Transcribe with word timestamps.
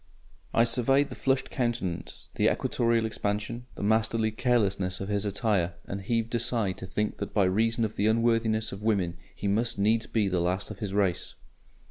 I 0.51 0.63
surveyed 0.63 1.09
the 1.09 1.15
flushed 1.15 1.51
countenance, 1.51 2.27
the 2.33 2.51
equatorial 2.51 3.05
expansion, 3.05 3.67
the 3.75 3.83
masterly 3.83 4.31
carelessness 4.31 4.99
of 4.99 5.09
his 5.09 5.25
attire, 5.25 5.75
and 5.85 6.01
heaved 6.01 6.33
a 6.33 6.39
sigh 6.39 6.71
to 6.71 6.87
think 6.87 7.17
that 7.17 7.35
by 7.35 7.43
reason 7.43 7.85
of 7.85 7.97
the 7.97 8.07
unworthiness 8.07 8.71
of 8.71 8.81
women 8.81 9.17
he 9.35 9.47
must 9.47 9.77
needs 9.77 10.07
be 10.07 10.27
the 10.27 10.39
last 10.39 10.71
of 10.71 10.79
his 10.79 10.95
race. 10.95 11.35